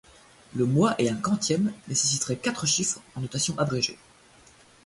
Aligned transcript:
Le 0.55 0.65
mois 0.65 0.95
et 0.97 1.09
un 1.11 1.15
quantième 1.15 1.71
nécessiteraient 1.87 2.35
quatre 2.35 2.65
chiffres 2.65 3.03
en 3.13 3.21
notation 3.21 3.55
abrégée. 3.59 3.99